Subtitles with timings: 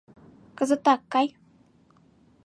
[0.57, 1.27] Кызытак кай...